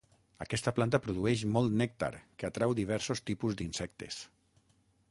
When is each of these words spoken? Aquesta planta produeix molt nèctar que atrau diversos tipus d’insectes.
Aquesta 0.45 0.71
planta 0.77 0.99
produeix 1.03 1.43
molt 1.57 1.77
nèctar 1.83 2.11
que 2.23 2.51
atrau 2.51 2.75
diversos 2.81 3.23
tipus 3.33 3.61
d’insectes. 3.63 4.21